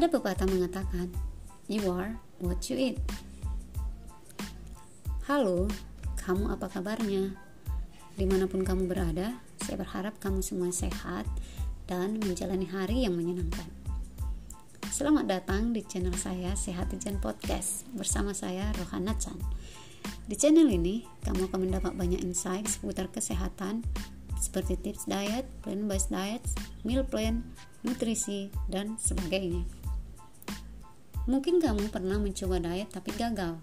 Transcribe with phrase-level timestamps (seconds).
[0.00, 1.12] Ada pepatah mengatakan,
[1.68, 2.96] you are what you eat.
[5.28, 5.68] Halo,
[6.24, 7.36] kamu apa kabarnya?
[8.16, 11.28] Di mana pun kamu berada, saya berharap kamu semua sehat
[11.84, 13.68] dan menjalani hari yang menyenangkan.
[14.88, 19.36] Selamat datang di channel saya Sehat Ijan Podcast bersama saya Rohana Chan.
[20.24, 23.84] Di channel ini, kamu akan mendapat banyak insight seputar kesehatan
[24.40, 26.40] seperti tips diet, plant-based diet,
[26.88, 27.44] meal plan,
[27.84, 29.79] nutrisi, dan sebagainya.
[31.30, 33.54] Mungkin kamu pernah mencoba diet tapi gagal,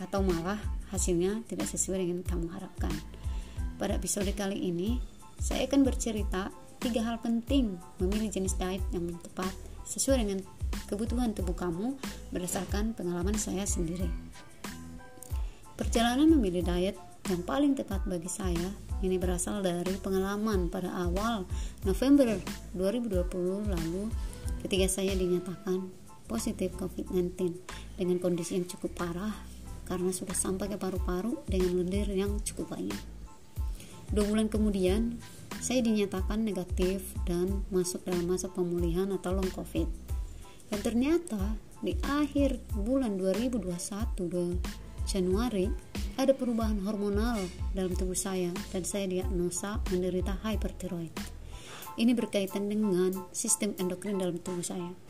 [0.00, 0.56] atau malah
[0.88, 2.96] hasilnya tidak sesuai dengan kamu harapkan.
[3.76, 4.96] Pada episode kali ini,
[5.36, 6.48] saya akan bercerita
[6.80, 9.52] tiga hal penting memilih jenis diet yang tepat
[9.84, 10.40] sesuai dengan
[10.88, 11.92] kebutuhan tubuh kamu
[12.32, 14.08] berdasarkan pengalaman saya sendiri.
[15.76, 16.96] Perjalanan memilih diet
[17.28, 18.72] yang paling tepat bagi saya
[19.04, 21.44] ini berasal dari pengalaman pada awal
[21.84, 22.40] November
[22.72, 24.08] 2020 lalu
[24.64, 26.00] ketika saya dinyatakan
[26.30, 27.58] positif COVID-19
[27.98, 29.34] dengan kondisi yang cukup parah
[29.90, 33.02] karena sudah sampai ke paru-paru dengan lendir yang cukup banyak.
[34.14, 35.18] Dua bulan kemudian,
[35.58, 39.90] saya dinyatakan negatif dan masuk dalam masa pemulihan atau long COVID.
[40.70, 43.66] Dan ternyata di akhir bulan 2021
[45.10, 45.66] Januari
[46.14, 47.42] ada perubahan hormonal
[47.74, 51.10] dalam tubuh saya dan saya diagnosa menderita hypertiroid.
[51.98, 55.09] Ini berkaitan dengan sistem endokrin dalam tubuh saya.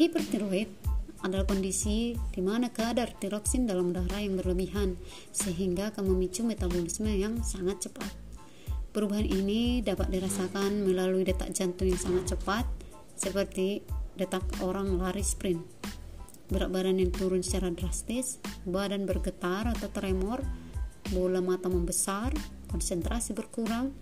[0.00, 0.72] Hypertiroid
[1.20, 4.96] adalah kondisi di mana kadar tiroksin dalam darah yang berlebihan
[5.28, 8.08] sehingga akan memicu metabolisme yang sangat cepat.
[8.96, 12.64] Perubahan ini dapat dirasakan melalui detak jantung yang sangat cepat
[13.12, 13.84] seperti
[14.16, 15.60] detak orang lari sprint
[16.48, 20.42] berat badan yang turun secara drastis, badan bergetar atau tremor,
[21.14, 22.34] bola mata membesar,
[22.72, 23.94] konsentrasi berkurang,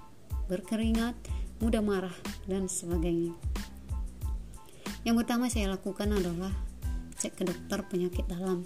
[0.49, 1.13] berkeringat,
[1.61, 2.17] mudah marah,
[2.49, 3.37] dan sebagainya.
[5.09, 6.53] Yang pertama saya lakukan adalah
[7.17, 8.61] cek ke dokter penyakit dalam.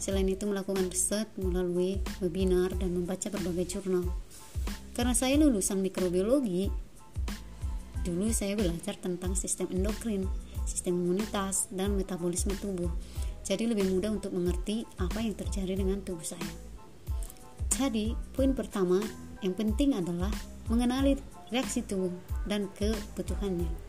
[0.00, 4.08] Selain itu melakukan riset melalui webinar dan membaca berbagai jurnal.
[4.96, 6.72] Karena saya lulusan mikrobiologi,
[8.08, 10.24] dulu saya belajar tentang sistem endokrin
[10.66, 12.90] sistem imunitas, dan metabolisme tubuh.
[13.46, 16.50] Jadi lebih mudah untuk mengerti apa yang terjadi dengan tubuh saya.
[17.78, 18.98] Jadi, poin pertama
[19.40, 20.34] yang penting adalah
[20.66, 21.14] mengenali
[21.54, 22.10] reaksi tubuh
[22.50, 23.85] dan kebutuhannya.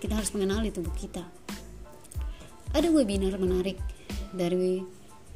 [0.00, 1.22] Kita harus mengenali tubuh kita.
[2.72, 3.76] Ada webinar menarik
[4.32, 4.80] dari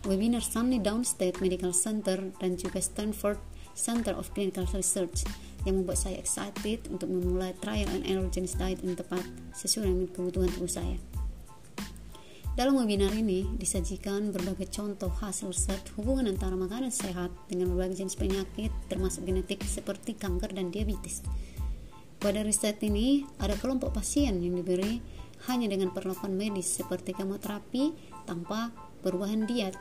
[0.09, 3.37] webinar Sunny Downstate Medical Center dan juga Stanford
[3.77, 5.29] Center of Clinical Research
[5.69, 9.25] yang membuat saya excited untuk memulai trial and error jenis diet yang tepat
[9.57, 10.97] sesuai dengan kebutuhan tubuh saya.
[12.55, 18.15] Dalam webinar ini disajikan berbagai contoh hasil riset hubungan antara makanan sehat dengan berbagai jenis
[18.15, 21.19] penyakit termasuk genetik seperti kanker dan diabetes.
[22.25, 24.97] Pada riset ini ada kelompok pasien yang diberi
[25.45, 27.93] hanya dengan perlakuan medis seperti kemoterapi
[28.25, 28.73] tanpa
[29.05, 29.77] perubahan diet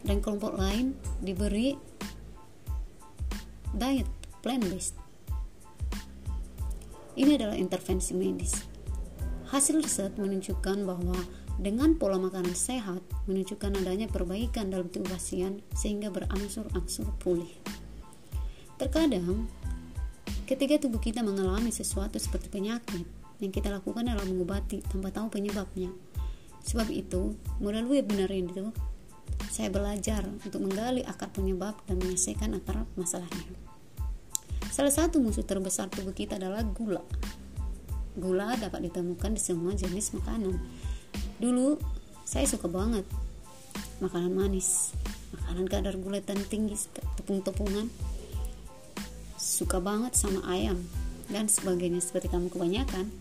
[0.00, 1.76] dan kelompok lain diberi
[3.76, 4.08] diet
[4.40, 4.96] plant based.
[7.20, 8.56] Ini adalah intervensi medis.
[9.52, 11.20] Hasil riset menunjukkan bahwa
[11.60, 17.52] dengan pola makanan sehat menunjukkan adanya perbaikan dalam tubuh pasien sehingga berangsur-angsur pulih.
[18.80, 19.44] Terkadang,
[20.50, 23.06] ketika tubuh kita mengalami sesuatu seperti penyakit,
[23.38, 25.94] yang kita lakukan adalah mengobati tanpa tahu penyebabnya.
[26.66, 28.74] Sebab itu, melalui webinar itu,
[29.46, 33.54] saya belajar untuk menggali akar penyebab dan menyelesaikan akar masalahnya.
[34.74, 37.06] Salah satu musuh terbesar tubuh kita adalah gula.
[38.18, 40.58] Gula dapat ditemukan di semua jenis makanan.
[41.38, 41.78] Dulu
[42.26, 43.06] saya suka banget
[44.02, 44.98] makanan manis,
[45.30, 46.74] makanan kadar gula dan tinggi,
[47.22, 47.86] tepung-tepungan.
[49.60, 50.80] Suka banget sama ayam
[51.28, 53.12] dan sebagainya seperti kamu kebanyakan.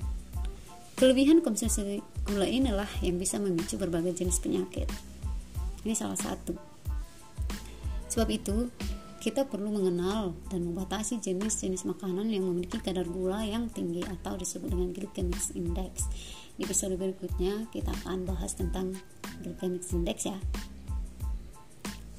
[0.95, 4.87] Kelebihan konsumsi gula inilah yang bisa memicu berbagai jenis penyakit.
[5.83, 6.55] Ini salah satu.
[8.07, 8.71] Sebab itu,
[9.19, 14.71] kita perlu mengenal dan membatasi jenis-jenis makanan yang memiliki kadar gula yang tinggi atau disebut
[14.71, 16.07] dengan glycemic index.
[16.55, 18.95] Di episode berikutnya kita akan bahas tentang
[19.43, 20.39] glycemic index ya.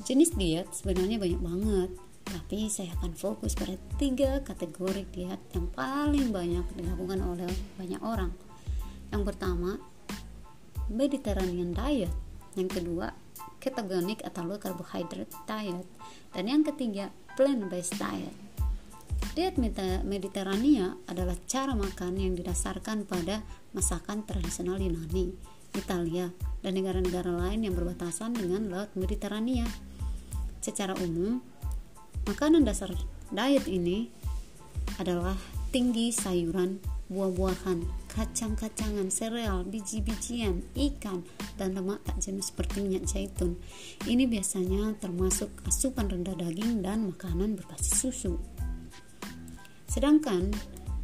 [0.04, 1.90] Jenis diet sebenarnya banyak banget,
[2.30, 8.30] tapi saya akan fokus pada tiga kategori diet yang paling banyak dilakukan oleh banyak orang.
[9.10, 9.82] Yang pertama,
[10.86, 12.14] Mediterranean diet.
[12.54, 13.14] Yang kedua,
[13.60, 15.86] ketogenic atau low carbohydrate diet
[16.32, 18.34] dan yang ketiga plant-based diet
[19.36, 19.54] diet
[20.02, 23.44] Mediterania adalah cara makan yang didasarkan pada
[23.76, 25.30] masakan tradisional Yunani
[25.76, 26.34] Italia
[26.64, 29.62] dan negara-negara lain yang berbatasan dengan Laut Mediterania
[30.58, 31.38] secara umum
[32.28, 32.90] makanan dasar
[33.30, 34.10] diet ini
[34.98, 35.38] adalah
[35.70, 37.82] tinggi sayuran buah-buahan
[38.14, 41.26] kacang-kacangan, sereal, biji-bijian, ikan,
[41.58, 43.58] dan lemak tak jenuh seperti minyak zaitun.
[44.06, 48.38] Ini biasanya termasuk asupan rendah daging dan makanan berbasis susu.
[49.90, 50.54] Sedangkan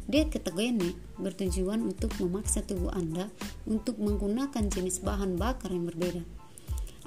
[0.07, 3.27] diet ketogenik bertujuan untuk memaksa tubuh Anda
[3.67, 6.23] untuk menggunakan jenis bahan bakar yang berbeda.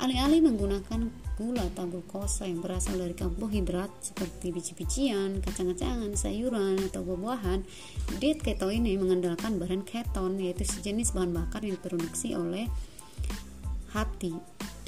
[0.00, 7.60] Alih-alih menggunakan gula atau glukosa yang berasal dari karbohidrat seperti biji-bijian, kacang-kacangan, sayuran, atau buah-buahan,
[8.16, 12.64] diet keto ini mengandalkan bahan keton yaitu sejenis bahan bakar yang diproduksi oleh
[13.92, 14.32] hati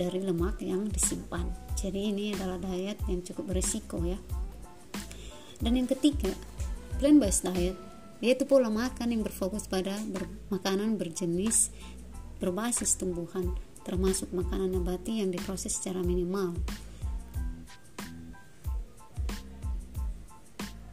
[0.01, 1.45] dari lemak yang disimpan.
[1.77, 4.17] Jadi ini adalah diet yang cukup berisiko ya.
[5.61, 6.33] Dan yang ketiga,
[6.97, 7.77] plant-based diet
[8.25, 9.93] yaitu pola makan yang berfokus pada
[10.49, 11.69] makanan berjenis
[12.41, 16.55] berbasis tumbuhan termasuk makanan nabati yang diproses secara minimal.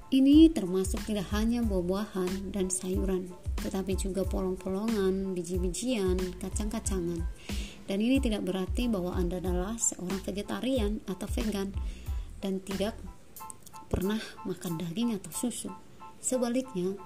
[0.10, 3.30] Ini termasuk tidak hanya buah-buahan dan sayuran,
[3.62, 7.22] tetapi juga polong-polongan, biji-bijian, kacang-kacangan.
[7.86, 11.70] Dan ini tidak berarti bahwa Anda adalah seorang vegetarian atau vegan
[12.42, 12.98] dan tidak
[13.86, 14.18] pernah
[14.50, 15.70] makan daging atau susu.
[16.18, 16.98] Sebaliknya,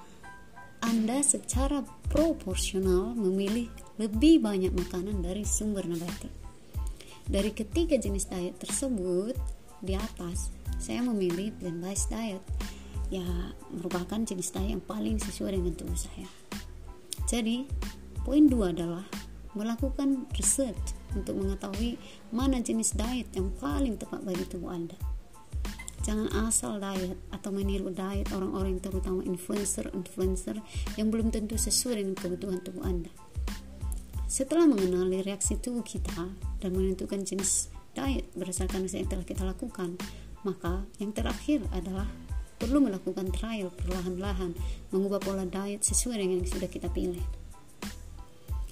[0.83, 1.79] anda secara
[2.11, 3.71] proporsional memilih
[4.01, 6.29] lebih banyak makanan dari sumber nabati.
[7.29, 9.37] Dari ketiga jenis diet tersebut
[9.79, 10.51] di atas,
[10.81, 12.43] saya memilih plant-based diet.
[13.13, 13.23] Ya,
[13.69, 16.27] merupakan jenis diet yang paling sesuai dengan tubuh saya.
[17.29, 17.69] Jadi,
[18.25, 19.05] poin dua adalah
[19.53, 21.95] melakukan research untuk mengetahui
[22.33, 24.97] mana jenis diet yang paling tepat bagi tubuh Anda.
[26.03, 30.59] Jangan asal diet atau meniru diet orang-orang terutama influencer-influencer
[30.99, 33.13] yang belum tentu sesuai dengan kebutuhan tubuh Anda.
[34.33, 36.25] Setelah mengenali reaksi tubuh kita
[36.57, 39.93] dan menentukan jenis diet berdasarkan yang telah kita lakukan,
[40.41, 42.09] maka yang terakhir adalah
[42.57, 44.57] perlu melakukan trial perlahan-lahan
[44.89, 47.21] mengubah pola diet sesuai dengan yang sudah kita pilih.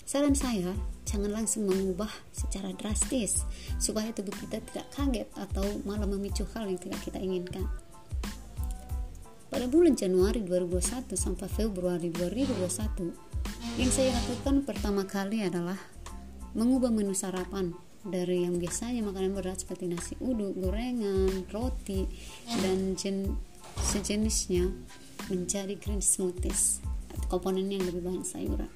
[0.02, 0.74] Saran saya,
[1.06, 3.46] jangan langsung mengubah secara drastis
[3.78, 7.70] supaya tubuh kita tidak kaget atau malah memicu hal yang tidak kita inginkan.
[9.54, 13.31] Pada bulan Januari 2021 sampai Februari 2021,
[13.82, 15.74] yang saya lakukan pertama kali adalah
[16.54, 17.74] mengubah menu sarapan
[18.06, 22.06] dari yang biasanya makanan berat seperti nasi uduk, gorengan, roti,
[22.62, 23.42] dan jen,
[23.82, 24.70] sejenisnya
[25.34, 26.78] menjadi green smoothies
[27.26, 28.70] komponen yang lebih banyak sayuran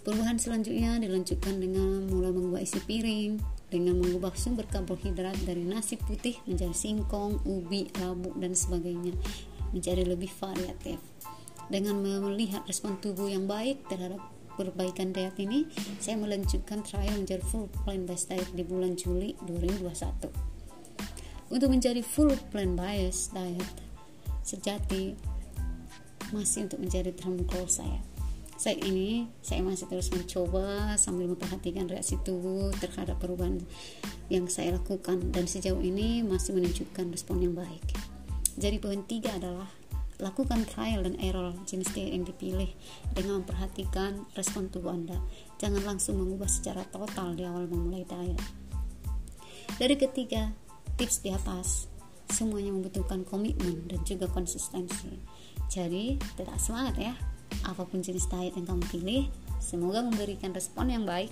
[0.00, 3.36] Perubahan selanjutnya dilanjutkan dengan mulai mengubah isi piring,
[3.68, 9.12] dengan mengubah sumber karbohidrat dari nasi putih menjadi singkong, ubi, labu, dan sebagainya
[9.76, 10.96] menjadi lebih variatif.
[11.72, 14.20] Dengan melihat respon tubuh yang baik terhadap
[14.60, 15.64] perbaikan diet ini,
[15.96, 20.28] saya melanjutkan trial menjadi full plant-based diet di bulan Juli 2021.
[21.48, 23.72] Untuk menjadi full plant-based diet
[24.44, 25.16] sejati
[26.36, 28.00] masih untuk menjadi drum goal saya
[28.62, 33.58] saat ini saya masih terus mencoba sambil memperhatikan reaksi tubuh terhadap perubahan
[34.30, 37.82] yang saya lakukan dan sejauh ini masih menunjukkan respon yang baik.
[38.54, 39.66] Jadi poin tiga adalah
[40.22, 42.70] lakukan trial dan error jenis diet yang dipilih
[43.10, 45.18] dengan memperhatikan respon tubuh Anda.
[45.58, 48.38] Jangan langsung mengubah secara total di awal memulai diet.
[49.76, 50.54] Dari ketiga
[50.94, 51.90] tips di atas,
[52.30, 55.10] semuanya membutuhkan komitmen dan juga konsistensi.
[55.66, 57.14] Jadi, tetap semangat ya
[57.68, 59.22] apa pun jenis diet yang kamu pilih
[59.62, 61.30] semoga memberikan respon yang baik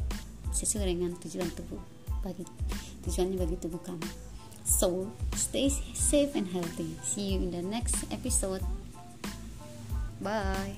[0.52, 1.80] sesuai dengan tujuan tubuh
[2.20, 2.44] bagi
[3.06, 4.06] tujuannya bagi tubuh kamu
[4.62, 8.62] so stay safe and healthy see you in the next episode
[10.20, 10.76] bye